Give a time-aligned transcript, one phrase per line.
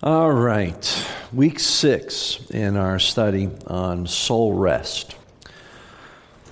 [0.00, 5.16] All right, week six in our study on soul rest.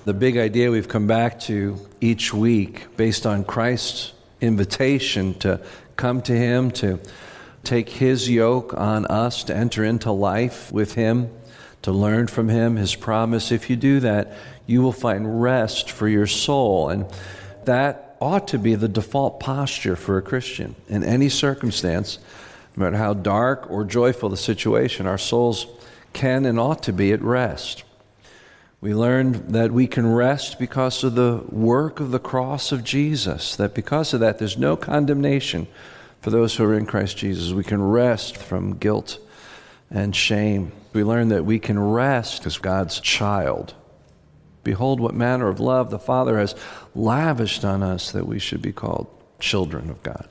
[0.03, 5.61] The big idea we've come back to each week, based on Christ's invitation to
[5.95, 6.99] come to Him, to
[7.63, 11.29] take His yoke on us, to enter into life with Him,
[11.83, 13.53] to learn from Him, His promise.
[13.53, 14.33] If you do that,
[14.65, 16.89] you will find rest for your soul.
[16.89, 17.05] And
[17.63, 22.19] that ought to be the default posture for a Christian in any circumstance,
[22.77, 25.65] no matter how dark or joyful the situation, our souls
[26.13, 27.83] can and ought to be at rest.
[28.79, 33.55] We learned that we can rest because of the work of the cross of Jesus,
[33.55, 35.67] that because of that, there's no condemnation
[36.21, 37.51] for those who are in Christ Jesus.
[37.51, 39.19] We can rest from guilt
[39.89, 40.71] and shame.
[40.93, 43.73] We learn that we can rest as God's child.
[44.63, 46.53] Behold, what manner of love the Father has
[46.93, 49.07] lavished on us that we should be called
[49.39, 50.27] children of God.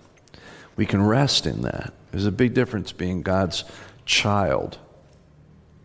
[0.76, 1.92] We can rest in that.
[2.16, 3.62] There's a big difference being God's
[4.06, 4.78] child,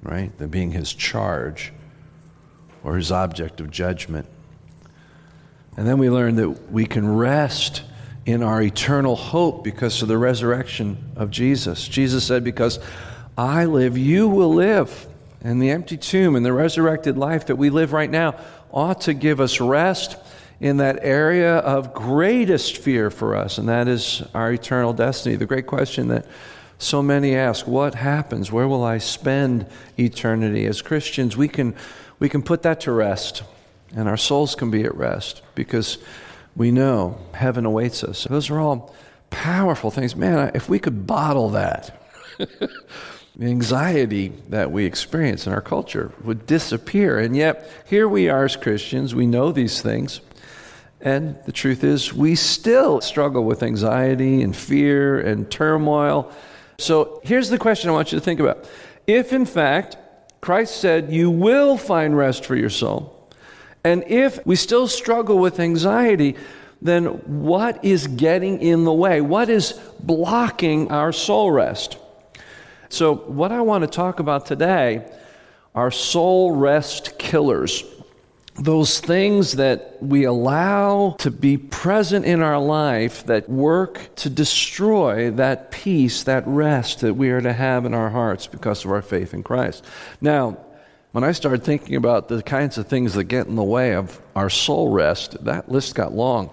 [0.02, 1.73] right, than being his charge
[2.86, 4.30] or his object of judgment.
[5.75, 7.83] And then we learn that we can rest
[8.25, 11.86] in our eternal hope because of the resurrection of Jesus.
[11.86, 12.80] Jesus said, Because
[13.38, 15.08] I live, you will live.
[15.42, 18.39] And the empty tomb and the resurrected life that we live right now
[18.72, 20.16] ought to give us rest
[20.62, 25.36] in that area of greatest fear for us, and that is our eternal destiny.
[25.36, 26.28] The great question that
[26.78, 28.52] so many ask what happens?
[28.52, 29.66] Where will I spend
[29.98, 30.67] eternity?
[30.67, 31.76] As Christians, we can,
[32.20, 33.42] we can put that to rest,
[33.95, 35.98] and our souls can be at rest because
[36.56, 38.26] we know heaven awaits us.
[38.26, 38.94] Those are all
[39.32, 40.16] powerful things.
[40.16, 42.00] Man, if we could bottle that.
[42.38, 47.17] the anxiety that we experience in our culture would disappear.
[47.17, 50.22] And yet, here we are as Christians, we know these things.
[51.02, 56.31] And the truth is, we still struggle with anxiety and fear and turmoil.
[56.77, 58.69] So here's the question I want you to think about.
[59.08, 59.97] If, in fact,
[60.41, 63.30] Christ said, You will find rest for your soul,
[63.83, 66.36] and if we still struggle with anxiety,
[66.81, 69.21] then what is getting in the way?
[69.21, 71.97] What is blocking our soul rest?
[72.89, 75.09] So, what I want to talk about today
[75.73, 77.83] are soul rest killers.
[78.56, 85.32] Those things that we allow to be present in our life that work to destroy
[85.32, 89.02] that peace, that rest that we are to have in our hearts because of our
[89.02, 89.86] faith in Christ.
[90.20, 90.58] Now,
[91.14, 94.22] when I started thinking about the kinds of things that get in the way of
[94.36, 96.50] our soul rest, that list got long.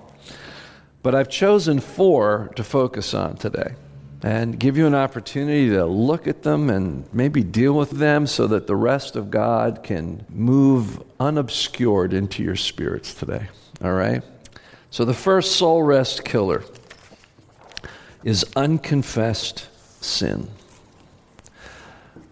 [1.03, 3.75] But I've chosen four to focus on today
[4.23, 8.47] and give you an opportunity to look at them and maybe deal with them so
[8.49, 13.49] that the rest of God can move unobscured into your spirits today.
[13.83, 14.23] All right?
[14.91, 16.65] So, the first soul rest killer
[18.25, 19.69] is unconfessed
[20.03, 20.49] sin.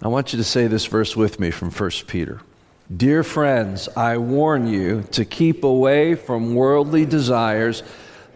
[0.03, 2.41] I want you to say this verse with me from 1 Peter.
[2.95, 7.83] Dear friends, I warn you to keep away from worldly desires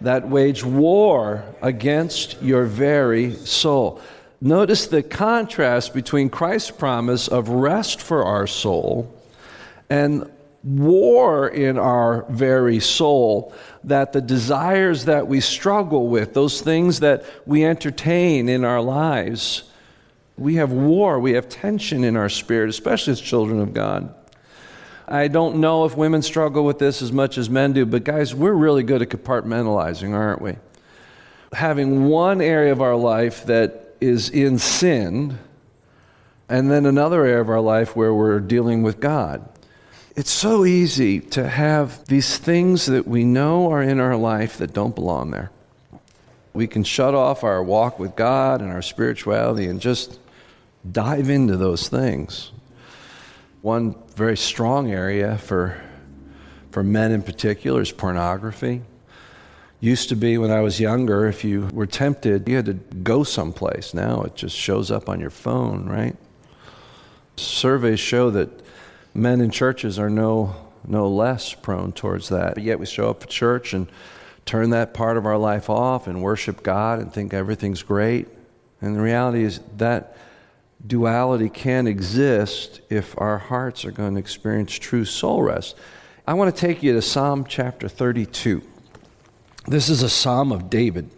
[0.00, 4.00] that wage war against your very soul.
[4.40, 9.14] Notice the contrast between Christ's promise of rest for our soul
[9.90, 10.30] and
[10.62, 17.24] war in our very soul that the desires that we struggle with, those things that
[17.46, 19.64] we entertain in our lives,
[20.36, 24.14] we have war, we have tension in our spirit, especially as children of God.
[25.10, 28.32] I don't know if women struggle with this as much as men do, but guys,
[28.32, 30.54] we're really good at compartmentalizing, aren't we?
[31.52, 35.36] Having one area of our life that is in sin,
[36.48, 39.48] and then another area of our life where we're dealing with God.
[40.14, 44.72] It's so easy to have these things that we know are in our life that
[44.72, 45.50] don't belong there.
[46.52, 50.20] We can shut off our walk with God and our spirituality and just
[50.90, 52.52] dive into those things.
[53.62, 55.80] One very strong area for,
[56.70, 58.82] for men in particular is pornography.
[59.80, 63.22] Used to be when I was younger, if you were tempted, you had to go
[63.22, 63.92] someplace.
[63.92, 66.16] Now it just shows up on your phone, right?
[67.36, 68.48] Surveys show that
[69.14, 70.54] men in churches are no,
[70.86, 72.54] no less prone towards that.
[72.54, 73.88] But yet we show up at church and
[74.46, 78.26] turn that part of our life off and worship God and think everything's great.
[78.80, 80.16] And the reality is that
[80.86, 85.76] duality can exist if our hearts are going to experience true soul rest.
[86.26, 88.62] I want to take you to Psalm chapter 32.
[89.66, 91.10] This is a psalm of David.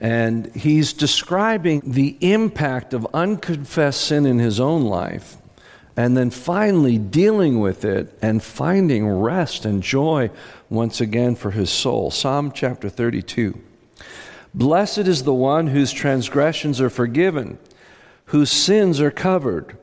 [0.00, 5.36] And he's describing the impact of unconfessed sin in his own life,
[5.96, 10.30] and then finally dealing with it and finding rest and joy
[10.68, 12.10] once again for his soul.
[12.10, 13.58] Psalm chapter 32.
[14.52, 17.58] Blessed is the one whose transgressions are forgiven,
[18.26, 19.76] whose sins are covered.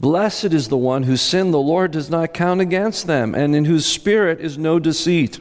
[0.00, 3.64] Blessed is the one whose sin the Lord does not count against them, and in
[3.64, 5.40] whose spirit is no deceit.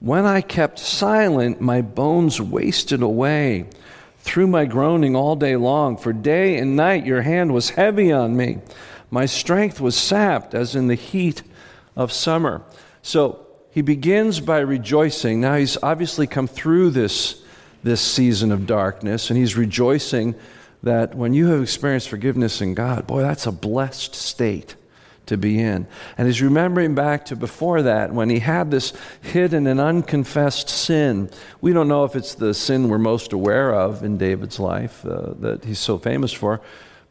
[0.00, 3.66] When I kept silent, my bones wasted away
[4.20, 5.96] through my groaning all day long.
[5.96, 8.58] For day and night your hand was heavy on me.
[9.10, 11.42] My strength was sapped as in the heat
[11.96, 12.62] of summer.
[13.02, 15.40] So he begins by rejoicing.
[15.40, 17.42] Now he's obviously come through this,
[17.82, 20.34] this season of darkness, and he's rejoicing
[20.82, 24.76] that when you have experienced forgiveness in God, boy, that's a blessed state
[25.28, 25.86] to be in.
[26.16, 31.30] And he's remembering back to before that when he had this hidden and unconfessed sin.
[31.60, 35.34] We don't know if it's the sin we're most aware of in David's life uh,
[35.40, 36.60] that he's so famous for,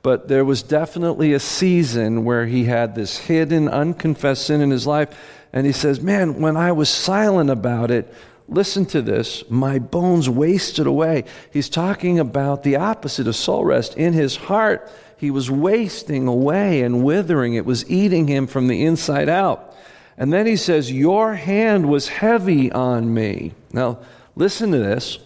[0.01, 4.87] but there was definitely a season where he had this hidden, unconfessed sin in his
[4.87, 5.09] life.
[5.53, 8.13] And he says, Man, when I was silent about it,
[8.47, 11.25] listen to this, my bones wasted away.
[11.51, 13.95] He's talking about the opposite of soul rest.
[13.95, 17.55] In his heart, he was wasting away and withering.
[17.55, 19.75] It was eating him from the inside out.
[20.17, 23.53] And then he says, Your hand was heavy on me.
[23.71, 23.99] Now,
[24.35, 25.19] listen to this.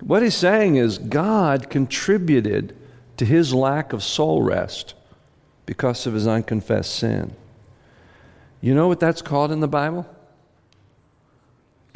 [0.00, 2.76] What he's saying is, God contributed
[3.16, 4.94] to his lack of soul rest
[5.64, 7.34] because of his unconfessed sin.
[8.60, 10.06] You know what that's called in the Bible?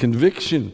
[0.00, 0.72] Conviction.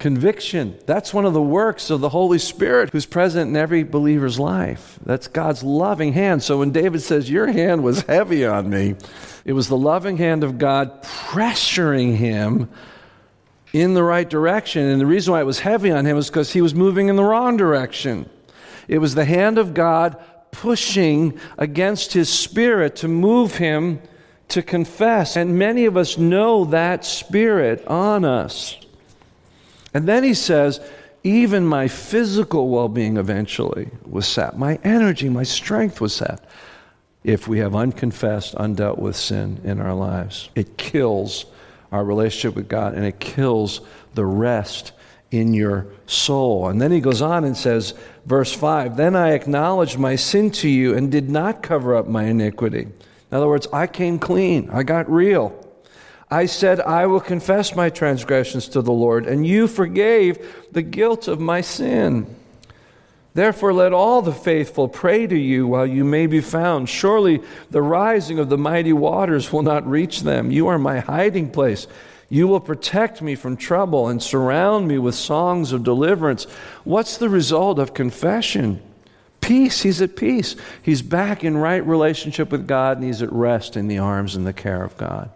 [0.00, 0.76] Conviction.
[0.84, 4.98] That's one of the works of the Holy Spirit who's present in every believer's life.
[5.06, 6.42] That's God's loving hand.
[6.42, 8.96] So when David says, Your hand was heavy on me,
[9.44, 12.68] it was the loving hand of God pressuring him
[13.72, 14.82] in the right direction.
[14.88, 17.14] And the reason why it was heavy on him was because he was moving in
[17.14, 18.28] the wrong direction.
[18.88, 20.20] It was the hand of God
[20.50, 24.02] pushing against his spirit to move him
[24.48, 25.36] to confess.
[25.36, 28.78] And many of us know that spirit on us.
[29.92, 30.80] And then he says,
[31.22, 34.58] even my physical well being eventually was sapped.
[34.58, 36.44] My energy, my strength was sapped.
[37.24, 41.46] If we have unconfessed, undealt with sin in our lives, it kills
[41.90, 43.80] our relationship with God and it kills
[44.14, 44.92] the rest
[45.30, 46.68] in your soul.
[46.68, 47.94] And then he goes on and says,
[48.26, 52.24] verse 5 Then I acknowledged my sin to you and did not cover up my
[52.24, 52.88] iniquity.
[53.34, 54.70] In other words, I came clean.
[54.70, 55.60] I got real.
[56.30, 61.26] I said, I will confess my transgressions to the Lord, and you forgave the guilt
[61.26, 62.32] of my sin.
[63.34, 66.88] Therefore, let all the faithful pray to you while you may be found.
[66.88, 67.42] Surely
[67.72, 70.52] the rising of the mighty waters will not reach them.
[70.52, 71.88] You are my hiding place.
[72.28, 76.44] You will protect me from trouble and surround me with songs of deliverance.
[76.84, 78.80] What's the result of confession?
[79.44, 79.82] Peace.
[79.82, 80.56] He's at peace.
[80.80, 84.46] He's back in right relationship with God and he's at rest in the arms and
[84.46, 85.30] the care of God.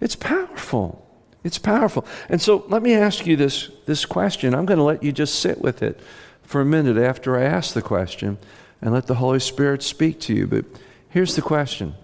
[0.00, 1.06] It's powerful.
[1.44, 2.06] It's powerful.
[2.30, 4.54] And so let me ask you this, this question.
[4.54, 6.00] I'm going to let you just sit with it
[6.42, 8.38] for a minute after I ask the question
[8.80, 10.46] and let the Holy Spirit speak to you.
[10.46, 10.64] But
[11.10, 11.94] here's the question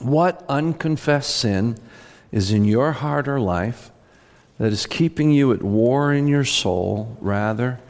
[0.00, 1.78] What unconfessed sin
[2.30, 3.90] is in your heart or life
[4.58, 7.80] that is keeping you at war in your soul rather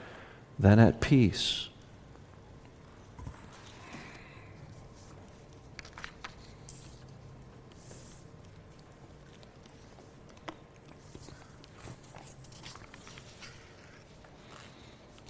[0.56, 1.67] than at peace?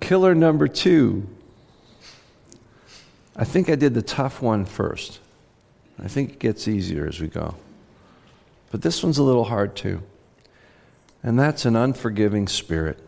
[0.09, 1.29] Killer number two.
[3.37, 5.21] I think I did the tough one first.
[6.03, 7.57] I think it gets easier as we go.
[8.71, 10.01] But this one's a little hard too.
[11.23, 12.99] And that's an unforgiving spirit.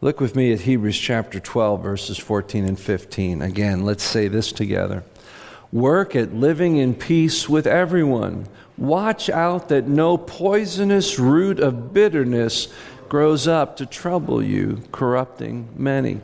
[0.00, 3.42] Look with me at Hebrews chapter 12, verses 14 and 15.
[3.42, 5.04] Again, let's say this together.
[5.70, 8.48] Work at living in peace with everyone.
[8.76, 12.66] Watch out that no poisonous root of bitterness
[13.08, 16.20] grows up to trouble you, corrupting many.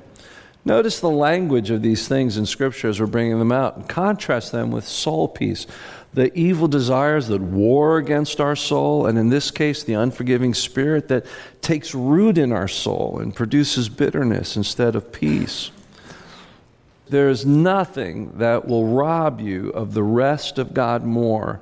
[0.65, 4.51] Notice the language of these things in Scripture as we're bringing them out and contrast
[4.51, 5.67] them with soul peace.
[6.15, 11.09] The evil desires that war against our soul, and in this case, the unforgiving spirit
[11.09, 11.27] that
[11.61, 15.71] takes root in our soul and produces bitterness instead of peace.
[17.09, 21.61] There is nothing that will rob you of the rest of God more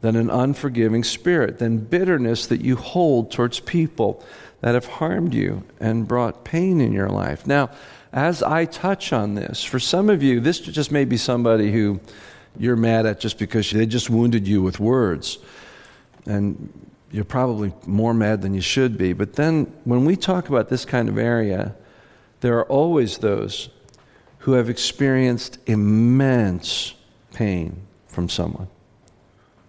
[0.00, 4.24] than an unforgiving spirit, than bitterness that you hold towards people
[4.60, 7.46] that have harmed you and brought pain in your life.
[7.46, 7.70] Now,
[8.12, 12.00] as I touch on this, for some of you, this just may be somebody who
[12.58, 15.38] you're mad at just because they just wounded you with words.
[16.26, 16.72] And
[17.10, 19.12] you're probably more mad than you should be.
[19.12, 21.74] But then when we talk about this kind of area,
[22.40, 23.68] there are always those
[24.38, 26.94] who have experienced immense
[27.32, 28.68] pain from someone,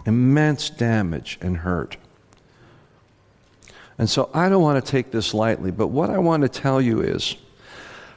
[0.05, 1.97] immense damage and hurt.
[4.01, 6.81] And so I don't want to take this lightly, but what I want to tell
[6.81, 7.35] you is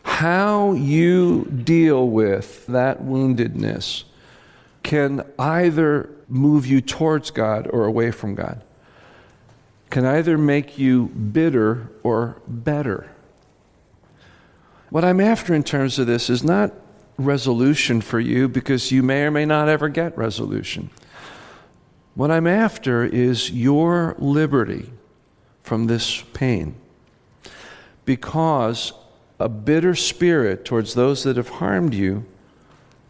[0.02, 4.04] how you deal with that woundedness
[4.82, 8.62] can either move you towards God or away from God,
[9.90, 13.10] can either make you bitter or better.
[14.88, 16.72] What I'm after in terms of this is not
[17.18, 20.88] resolution for you because you may or may not ever get resolution.
[22.14, 24.90] What I'm after is your liberty
[25.64, 26.76] from this pain.
[28.04, 28.92] Because
[29.40, 32.24] a bitter spirit towards those that have harmed you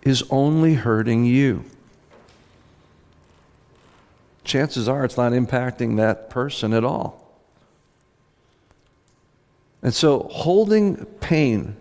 [0.02, 1.64] is only hurting you.
[4.44, 7.20] Chances are it's not impacting that person at all.
[9.82, 11.76] And so, holding pain,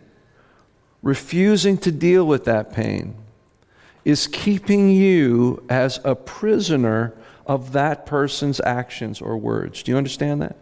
[1.02, 3.16] refusing to deal with that pain,
[4.04, 7.14] is keeping you as a prisoner
[7.46, 9.84] of that person's actions or words.
[9.84, 10.58] Do you understand that?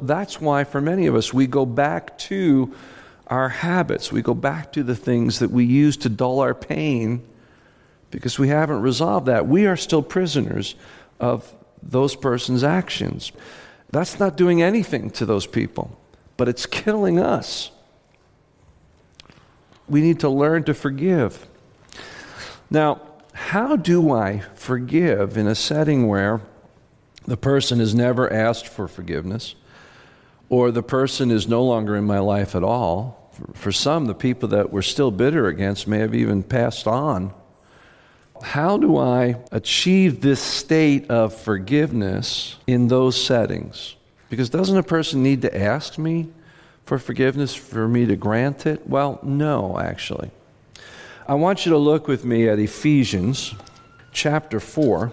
[0.00, 2.74] That's why, for many of us, we go back to
[3.26, 4.10] our habits.
[4.10, 7.22] We go back to the things that we use to dull our pain
[8.10, 9.46] because we haven't resolved that.
[9.46, 10.74] We are still prisoners
[11.20, 11.52] of
[11.82, 13.32] those person's actions.
[13.90, 15.98] That's not doing anything to those people,
[16.36, 17.70] but it's killing us.
[19.88, 21.46] We need to learn to forgive.
[22.70, 23.00] Now,
[23.32, 26.40] how do I forgive in a setting where
[27.24, 29.54] the person has never asked for forgiveness?
[30.48, 33.32] Or the person is no longer in my life at all.
[33.54, 37.32] For some, the people that we're still bitter against may have even passed on.
[38.42, 43.96] How do I achieve this state of forgiveness in those settings?
[44.30, 46.28] Because doesn't a person need to ask me
[46.84, 48.88] for forgiveness for me to grant it?
[48.88, 50.30] Well, no, actually.
[51.26, 53.54] I want you to look with me at Ephesians
[54.12, 55.12] chapter 4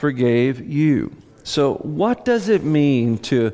[0.00, 1.14] forgave you.
[1.44, 3.52] So, what does it mean to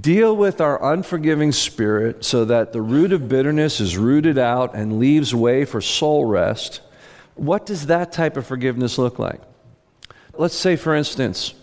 [0.00, 4.98] deal with our unforgiving spirit so that the root of bitterness is rooted out and
[4.98, 6.82] leaves way for soul rest?
[7.36, 9.40] What does that type of forgiveness look like?
[10.34, 11.54] Let's say, for instance,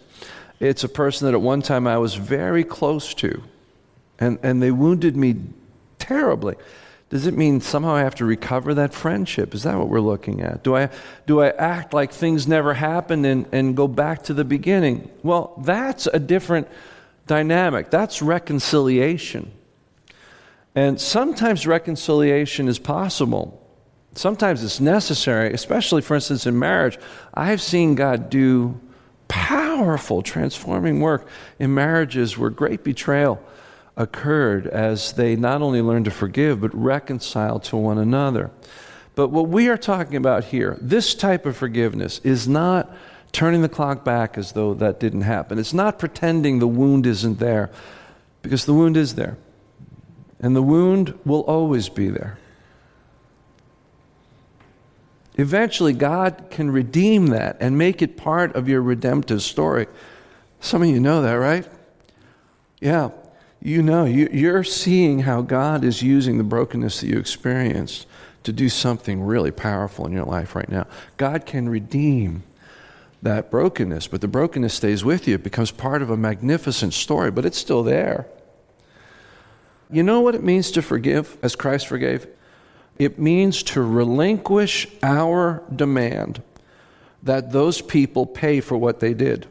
[0.60, 3.44] it's a person that at one time I was very close to,
[4.18, 5.36] and, and they wounded me
[6.00, 6.56] terribly.
[7.10, 9.56] Does it mean somehow I have to recover that friendship?
[9.56, 10.64] Is that what we're looking at?
[10.64, 10.90] Do I,
[11.26, 15.10] do I act like things never happened and, and go back to the beginning?
[15.24, 16.68] Well, that's a different
[17.26, 17.90] dynamic.
[17.90, 19.52] That's reconciliation.
[20.76, 23.60] And sometimes reconciliation is possible.
[24.14, 27.00] Sometimes it's necessary, especially, for instance, in marriage.
[27.34, 28.80] I've seen God do
[29.28, 33.42] powerful, transforming work in marriages where great betrayal
[34.00, 38.50] occurred as they not only learned to forgive, but reconcile to one another.
[39.14, 42.90] But what we are talking about here, this type of forgiveness, is not
[43.34, 45.60] turning the clock back as though that didn't happen.
[45.60, 47.70] It's not pretending the wound isn't there,
[48.42, 49.38] because the wound is there.
[50.40, 52.40] And the wound will always be there.
[55.36, 59.88] Eventually, God can redeem that and make it part of your redemptive story.
[60.62, 61.68] Some of you know that, right?
[62.80, 63.10] Yeah
[63.62, 68.08] you know, you, are seeing how God is using the brokenness that you experienced
[68.44, 70.88] to do something really powerful in your life right now.
[71.18, 72.44] God can redeem
[73.22, 75.36] that brokenness, but the brokenness stays with you.
[75.36, 78.28] It becomes part of a magnificent story, but it's still there.
[79.92, 82.28] You know what it means to forgive as Christ forgave?
[82.98, 86.42] It means to relinquish our demand
[87.24, 89.48] that those people pay for what they did.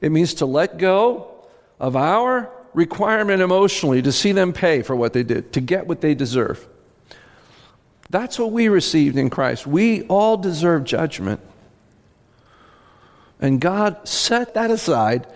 [0.00, 1.37] It means to let go
[1.80, 6.00] of our requirement emotionally to see them pay for what they did, to get what
[6.00, 6.68] they deserve.
[8.10, 9.66] That's what we received in Christ.
[9.66, 11.40] We all deserve judgment.
[13.40, 15.26] And God set that aside,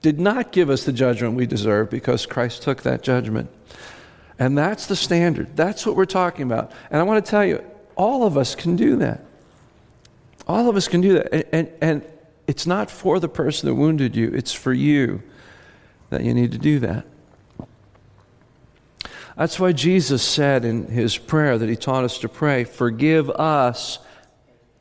[0.00, 3.50] did not give us the judgment we deserve because Christ took that judgment.
[4.38, 5.56] And that's the standard.
[5.56, 6.72] That's what we're talking about.
[6.90, 7.62] And I want to tell you,
[7.94, 9.24] all of us can do that.
[10.48, 11.32] All of us can do that.
[11.32, 12.12] And, and, and
[12.48, 15.22] it's not for the person that wounded you, it's for you
[16.12, 17.06] that you need to do that.
[19.36, 23.98] That's why Jesus said in his prayer that he taught us to pray, Forgive us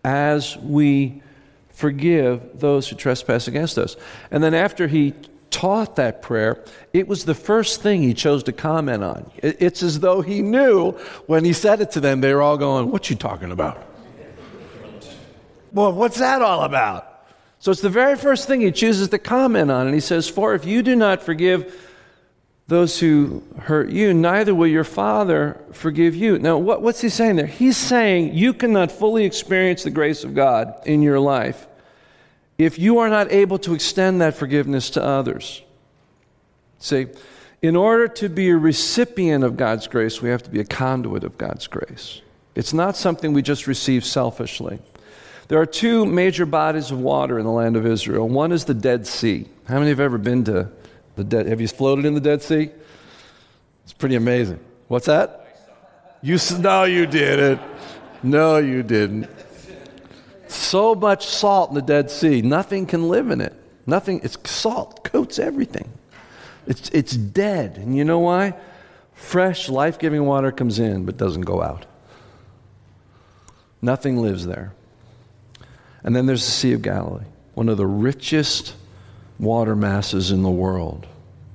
[0.03, 1.23] as we
[1.69, 3.95] forgive those who trespass against us.
[4.29, 5.13] And then after he
[5.51, 9.31] taught that prayer, it was the first thing he chose to comment on.
[9.38, 10.91] It's as though he knew
[11.27, 13.81] when he said it to them, they were all going, What you talking about?
[15.71, 17.11] well, what's that all about?
[17.62, 19.86] So it's the very first thing he chooses to comment on.
[19.86, 21.80] And he says, For if you do not forgive
[22.68, 26.39] those who hurt you, neither will your Father forgive you.
[26.39, 27.46] Now, what, what's he saying there?
[27.46, 31.68] He's saying you cannot fully experience the grace of God in your life
[32.58, 35.62] if you are not able to extend that forgiveness to others.
[36.80, 37.08] See,
[37.62, 41.24] in order to be a recipient of God's grace, we have to be a conduit
[41.24, 42.22] of God's grace.
[42.56, 44.80] It's not something we just receive selfishly.
[45.51, 48.29] There are two major bodies of water in the land of Israel.
[48.29, 49.50] One is the Dead Sea.
[49.65, 50.70] How many have ever been to
[51.17, 51.46] the Dead?
[51.48, 52.70] Have you floated in the Dead Sea?
[53.84, 54.62] It's pretty amazing.
[54.88, 55.58] What's that?
[56.22, 57.60] You no, you didn't.
[58.24, 59.27] No, you didn't.
[60.48, 63.53] So much salt in the Dead Sea, nothing can live in it.
[63.86, 65.91] Nothing, it's salt, coats everything.
[66.65, 67.75] It's, it's dead.
[67.75, 68.53] And you know why?
[69.15, 71.86] Fresh, life giving water comes in but doesn't go out.
[73.81, 74.72] Nothing lives there.
[76.03, 78.75] And then there's the Sea of Galilee, one of the richest
[79.39, 81.08] water masses in the world.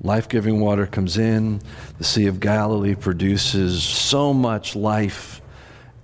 [0.02, 1.60] Life giving water comes in.
[1.98, 5.40] The Sea of Galilee produces so much life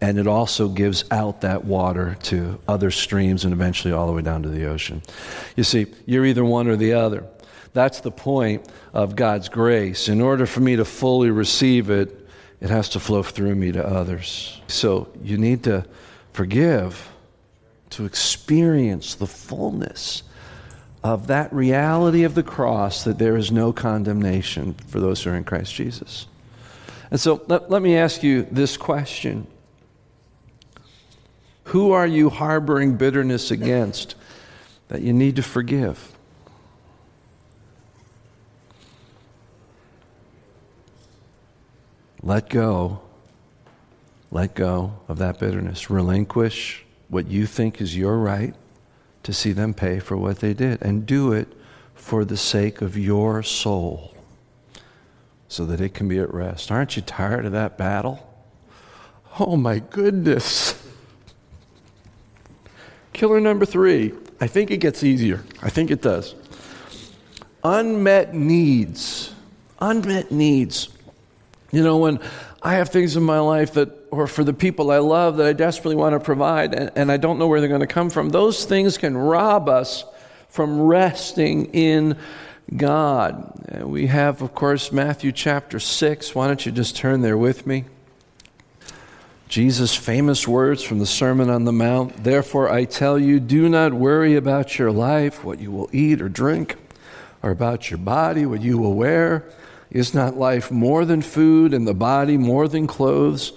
[0.02, 4.20] and it also gives out that water to other streams and eventually all the way
[4.20, 5.00] down to the ocean.
[5.54, 7.24] You see, you're either one or the other.
[7.72, 10.08] That's the point of God's grace.
[10.08, 12.28] In order for me to fully receive it,
[12.60, 14.60] it has to flow through me to others.
[14.66, 15.86] So you need to
[16.32, 17.08] forgive
[17.92, 20.22] to experience the fullness
[21.04, 25.34] of that reality of the cross that there is no condemnation for those who are
[25.34, 26.26] in Christ Jesus.
[27.10, 29.46] And so let, let me ask you this question
[31.64, 34.14] who are you harboring bitterness against
[34.88, 36.12] that you need to forgive?
[42.22, 43.00] Let go.
[44.30, 45.90] Let go of that bitterness.
[45.90, 48.54] Relinquish what you think is your right
[49.22, 50.80] to see them pay for what they did.
[50.80, 51.46] And do it
[51.94, 54.16] for the sake of your soul
[55.46, 56.72] so that it can be at rest.
[56.72, 58.26] Aren't you tired of that battle?
[59.38, 60.74] Oh my goodness.
[63.12, 64.14] Killer number three.
[64.40, 65.44] I think it gets easier.
[65.60, 66.34] I think it does.
[67.62, 69.34] Unmet needs.
[69.80, 70.88] Unmet needs.
[71.72, 72.20] You know, when
[72.62, 75.54] I have things in my life that, or for the people I love that I
[75.54, 78.28] desperately want to provide, and, and I don't know where they're going to come from,
[78.28, 80.04] those things can rob us
[80.50, 82.18] from resting in
[82.76, 83.82] God.
[83.82, 86.34] We have, of course, Matthew chapter 6.
[86.34, 87.86] Why don't you just turn there with me?
[89.48, 93.94] Jesus' famous words from the Sermon on the Mount Therefore, I tell you, do not
[93.94, 96.76] worry about your life, what you will eat or drink,
[97.42, 99.46] or about your body, what you will wear.
[99.90, 103.52] Is not life more than food, and the body more than clothes?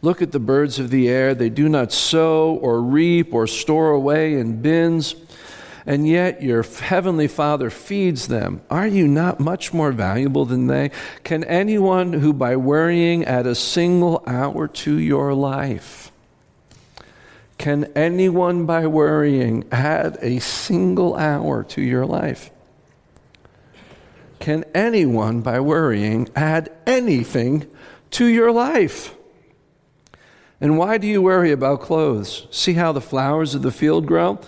[0.00, 1.34] Look at the birds of the air.
[1.34, 5.14] They do not sow or reap or store away in bins
[5.88, 8.60] and yet your heavenly Father feeds them.
[8.68, 10.90] Are you not much more valuable than they?
[11.24, 16.12] Can anyone who by worrying add a single hour to your life?
[17.56, 22.50] Can anyone by worrying add a single hour to your life?
[24.40, 27.66] Can anyone by worrying add anything
[28.10, 29.14] to your life?
[30.60, 32.46] And why do you worry about clothes?
[32.50, 34.40] See how the flowers of the field grow?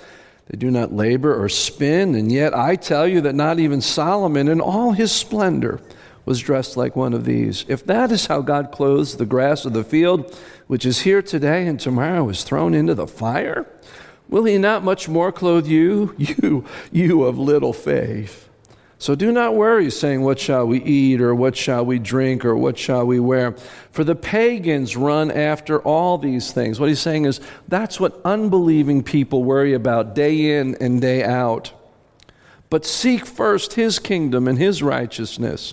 [0.48, 4.48] They do not labor or spin, and yet I tell you that not even Solomon
[4.48, 5.80] in all his splendor
[6.24, 7.64] was dressed like one of these.
[7.68, 11.68] If that is how God clothes the grass of the field, which is here today
[11.68, 13.66] and tomorrow is thrown into the fire,
[14.28, 18.49] will he not much more clothe you, you, you of little faith?
[19.00, 22.54] So do not worry, saying, What shall we eat, or what shall we drink, or
[22.54, 23.52] what shall we wear?
[23.92, 26.78] For the pagans run after all these things.
[26.78, 31.72] What he's saying is that's what unbelieving people worry about day in and day out.
[32.68, 35.72] But seek first his kingdom and his righteousness,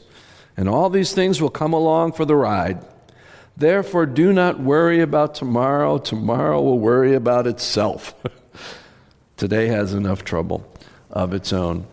[0.55, 2.79] and all these things will come along for the ride.
[3.57, 5.97] Therefore, do not worry about tomorrow.
[5.97, 8.15] Tomorrow will worry about itself.
[9.35, 10.65] Today has enough trouble
[11.11, 11.87] of its own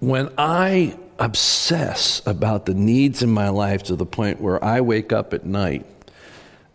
[0.00, 5.12] when I obsess about the needs in my life to the point where I wake
[5.12, 5.86] up at night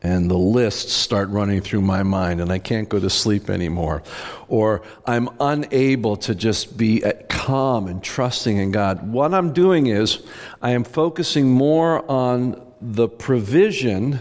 [0.01, 4.01] and the lists start running through my mind and I can't go to sleep anymore,
[4.47, 10.23] or I'm unable to just be calm and trusting in God, what I'm doing is
[10.61, 14.19] I am focusing more on the provision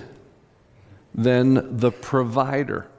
[1.14, 2.89] than the provider.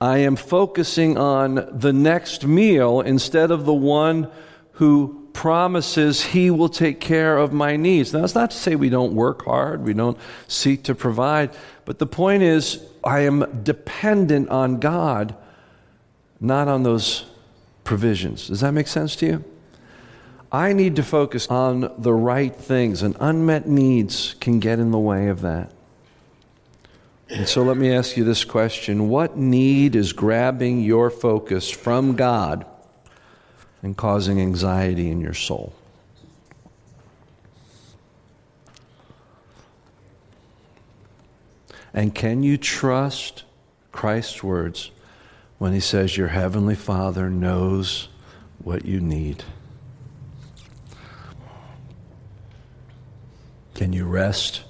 [0.00, 4.30] I am focusing on the next meal instead of the one
[4.72, 8.12] who promises he will take care of my needs.
[8.12, 11.50] Now, it's not to say we don't work hard, we don't seek to provide,
[11.84, 15.34] but the point is, I am dependent on God,
[16.40, 17.24] not on those
[17.84, 18.48] provisions.
[18.48, 19.44] Does that make sense to you?
[20.50, 24.98] I need to focus on the right things, and unmet needs can get in the
[24.98, 25.72] way of that.
[27.30, 32.16] And so let me ask you this question What need is grabbing your focus from
[32.16, 32.64] God
[33.82, 35.74] and causing anxiety in your soul?
[41.92, 43.44] And can you trust
[43.92, 44.90] Christ's words
[45.58, 48.08] when he says, Your heavenly Father knows
[48.62, 49.42] what you need?
[53.74, 54.62] Can you rest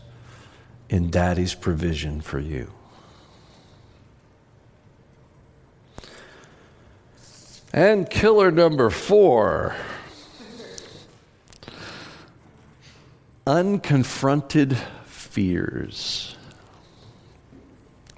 [0.88, 2.72] in Daddy's provision for you.
[7.72, 9.76] And killer number four
[13.46, 16.36] unconfronted fears.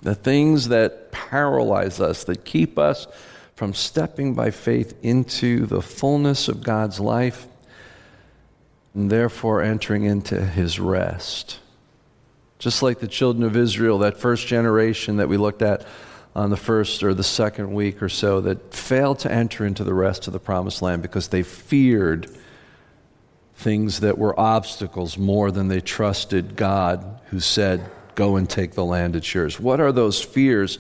[0.02, 3.06] The things that paralyze us, that keep us
[3.54, 7.46] from stepping by faith into the fullness of God's life,
[8.94, 11.61] and therefore entering into his rest.
[12.61, 15.85] Just like the children of Israel, that first generation that we looked at
[16.37, 19.94] on the first or the second week or so, that failed to enter into the
[19.94, 22.31] rest of the promised land because they feared
[23.55, 28.85] things that were obstacles more than they trusted God, who said, Go and take the
[28.85, 29.59] land, it's yours.
[29.59, 30.79] What are those fears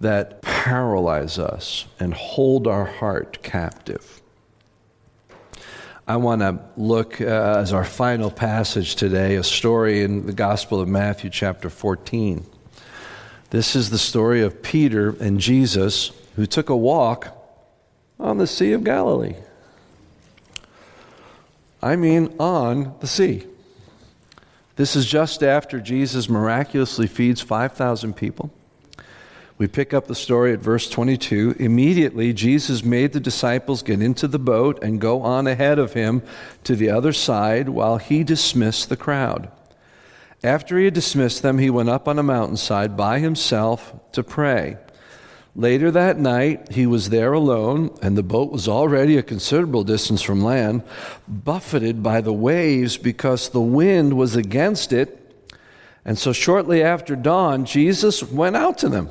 [0.00, 4.22] that paralyze us and hold our heart captive?
[6.06, 10.80] I want to look uh, as our final passage today, a story in the Gospel
[10.80, 12.44] of Matthew, chapter 14.
[13.48, 17.28] This is the story of Peter and Jesus who took a walk
[18.20, 19.36] on the Sea of Galilee.
[21.82, 23.46] I mean, on the sea.
[24.76, 28.52] This is just after Jesus miraculously feeds 5,000 people.
[29.56, 31.56] We pick up the story at verse 22.
[31.60, 36.22] Immediately, Jesus made the disciples get into the boat and go on ahead of him
[36.64, 39.48] to the other side while he dismissed the crowd.
[40.42, 44.76] After he had dismissed them, he went up on a mountainside by himself to pray.
[45.54, 50.20] Later that night, he was there alone, and the boat was already a considerable distance
[50.20, 50.82] from land,
[51.28, 55.20] buffeted by the waves because the wind was against it.
[56.04, 59.10] And so, shortly after dawn, Jesus went out to them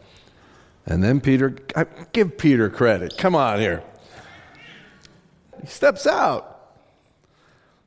[0.85, 1.55] And then Peter,
[2.11, 3.17] give Peter credit.
[3.17, 3.83] Come on here.
[5.61, 6.47] He steps out.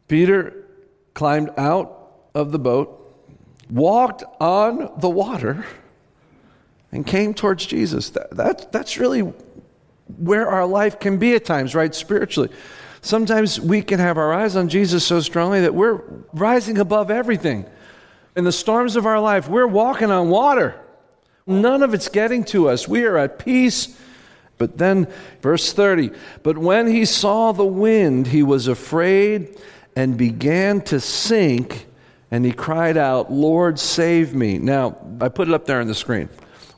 [0.07, 0.65] Peter
[1.15, 3.15] climbed out of the boat,
[3.71, 5.65] walked on the water,
[6.93, 8.11] and came towards Jesus.
[8.11, 9.33] That, that, that's really
[10.19, 11.95] where our life can be at times, right?
[11.95, 12.51] Spiritually.
[13.03, 16.01] Sometimes we can have our eyes on Jesus so strongly that we're
[16.33, 17.67] rising above everything.
[18.37, 20.81] In the storms of our life, we're walking on water.
[21.47, 22.89] None of it's getting to us.
[22.89, 23.99] We are at peace.
[24.57, 25.09] But then,
[25.43, 26.11] verse 30
[26.43, 29.59] But when he saw the wind, he was afraid
[29.97, 31.87] and began to sink,
[32.31, 34.59] and he cried out, Lord, save me.
[34.59, 36.29] Now, I put it up there on the screen.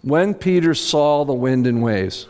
[0.02, 2.26] When Peter saw the wind and waves,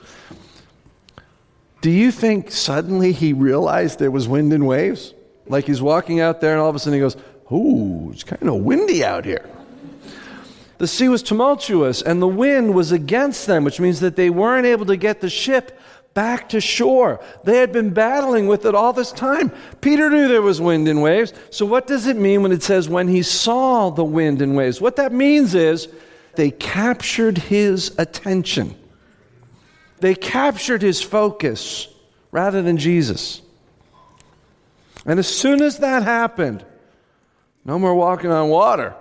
[1.81, 5.15] do you think suddenly he realized there was wind and waves?
[5.47, 7.17] Like he's walking out there and all of a sudden he goes,
[7.53, 9.49] Ooh, it's kind of windy out here.
[10.79, 14.67] The sea was tumultuous and the wind was against them, which means that they weren't
[14.67, 15.79] able to get the ship
[16.17, 17.21] back to shore.
[17.45, 19.53] They had been battling with it all this time.
[19.81, 21.33] Peter knew there was wind and waves.
[21.51, 24.81] So, what does it mean when it says when he saw the wind and waves?
[24.81, 25.89] What that means is
[26.35, 28.75] they captured his attention,
[30.01, 31.89] they captured his focus
[32.33, 33.43] rather than Jesus.
[35.05, 36.65] And as soon as that happened,
[37.65, 38.95] no more walking on water.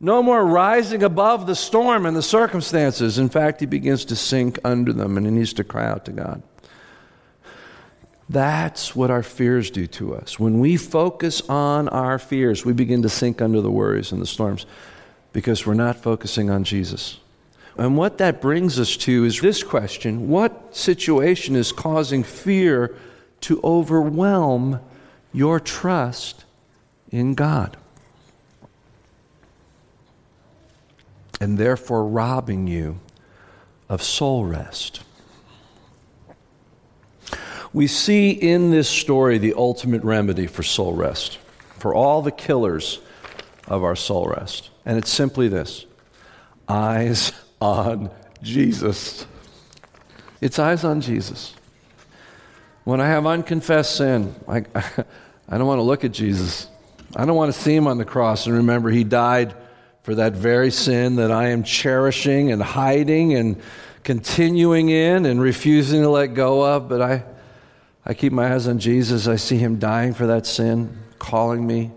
[0.00, 3.18] No more rising above the storm and the circumstances.
[3.18, 6.12] In fact, he begins to sink under them and he needs to cry out to
[6.12, 6.42] God.
[8.28, 10.38] That's what our fears do to us.
[10.38, 14.26] When we focus on our fears, we begin to sink under the worries and the
[14.26, 14.66] storms
[15.32, 17.18] because we're not focusing on Jesus.
[17.76, 22.94] And what that brings us to is this question What situation is causing fear
[23.42, 24.80] to overwhelm
[25.32, 26.44] your trust
[27.10, 27.76] in God?
[31.40, 33.00] And therefore robbing you
[33.88, 35.02] of soul rest.
[37.72, 41.38] We see in this story the ultimate remedy for soul rest,
[41.78, 43.00] for all the killers
[43.66, 44.70] of our soul rest.
[44.84, 45.84] And it's simply this
[46.66, 48.10] eyes on
[48.42, 49.26] Jesus.
[50.40, 51.54] It's eyes on Jesus.
[52.84, 54.64] When I have unconfessed sin, I,
[55.48, 56.68] I don't want to look at Jesus.
[57.14, 59.54] I don't want to see him on the cross and remember he died
[60.08, 63.60] for that very sin that I am cherishing and hiding and
[64.04, 66.88] continuing in and refusing to let go of.
[66.88, 67.24] But I,
[68.06, 69.28] I keep my eyes on Jesus.
[69.28, 71.90] I see him dying for that sin, calling me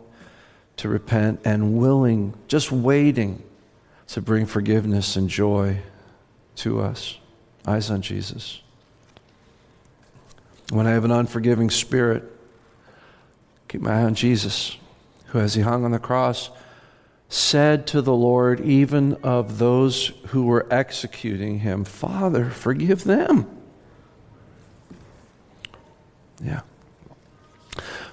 [0.76, 3.42] to repent and willing, just waiting
[4.08, 5.80] to bring forgiveness and joy
[6.58, 7.18] to us.
[7.66, 8.62] Eyes on Jesus.
[10.70, 12.24] When I have an unforgiving spirit,
[13.70, 14.76] keep my eye on Jesus,
[15.28, 16.50] who, as he hung on the cross,
[17.32, 23.48] said to the Lord, even of those who were executing him, Father, forgive them.
[26.44, 26.62] Yeah.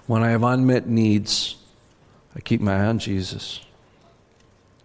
[0.06, 1.56] When I have unmet needs,
[2.36, 3.58] I keep my eye on Jesus,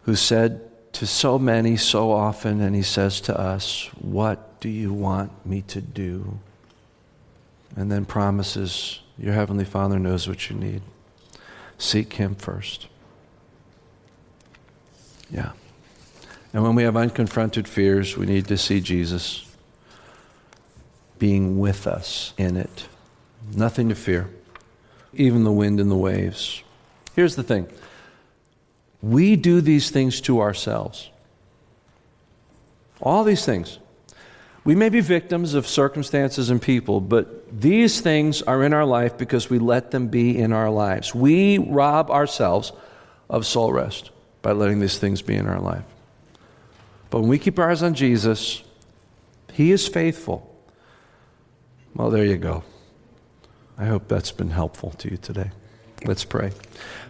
[0.06, 0.62] who said,
[0.93, 5.62] to so many so often, and he says to us, What do you want me
[5.63, 6.39] to do?
[7.76, 10.82] And then promises, Your Heavenly Father knows what you need.
[11.78, 12.88] Seek Him first.
[15.34, 15.52] Yeah.
[16.54, 19.50] And when we have unconfronted fears, we need to see Jesus
[21.17, 22.86] being with us in it.
[23.56, 24.30] Nothing to fear,
[25.13, 26.62] even the wind and the waves.
[27.15, 27.67] Here's the thing
[29.02, 31.10] we do these things to ourselves.
[33.02, 33.80] All these things.
[34.63, 39.17] We may be victims of circumstances and people, but these things are in our life
[39.17, 41.13] because we let them be in our lives.
[41.13, 42.72] We rob ourselves
[43.30, 44.12] of soul rest
[44.43, 45.86] by letting these things be in our life.
[47.10, 48.62] But when we keep our eyes on Jesus,
[49.53, 50.56] He is faithful.
[51.95, 52.63] Well, there you go.
[53.77, 55.49] I hope that's been helpful to you today.
[56.06, 56.51] Let's pray.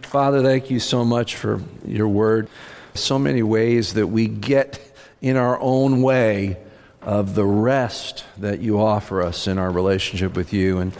[0.02, 2.48] Father, thank you so much for your word.
[2.94, 6.58] So many ways that we get in our own way
[7.02, 10.78] of the rest that you offer us in our relationship with you.
[10.78, 10.92] And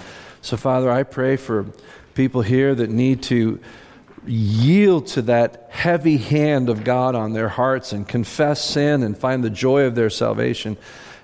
[0.43, 1.67] so, Father, I pray for
[2.15, 3.61] people here that need to
[4.27, 9.45] yield to that heavy hand of God on their hearts and confess sin and find
[9.45, 10.77] the joy of their salvation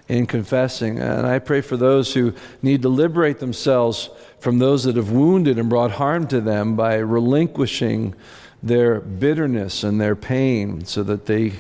[0.09, 0.99] in confessing.
[0.99, 4.11] And I pray for those who need to liberate themselves
[4.41, 8.15] from those that have wounded and brought harm to them by relinquishing
[8.63, 11.53] their bitterness and their pain so that they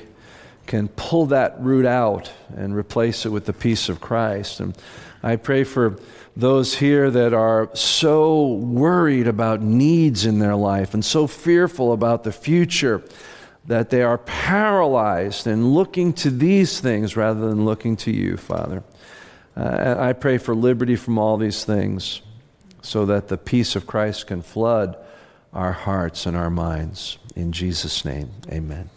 [0.66, 4.60] can pull that root out and replace it with the peace of Christ.
[4.60, 4.76] And
[5.22, 5.98] I pray for
[6.40, 12.24] those here that are so worried about needs in their life and so fearful about
[12.24, 13.02] the future
[13.66, 18.82] that they are paralyzed and looking to these things rather than looking to you, Father.
[19.56, 22.22] Uh, I pray for liberty from all these things
[22.82, 24.96] so that the peace of Christ can flood
[25.52, 27.18] our hearts and our minds.
[27.36, 28.88] In Jesus' name, amen.